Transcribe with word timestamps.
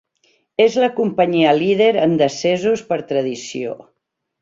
És 0.63 0.77
la 0.83 0.89
companyia 1.01 1.51
líder 1.59 1.91
en 2.07 2.17
decessos 2.25 2.85
per 2.91 3.01
tradició. 3.15 3.79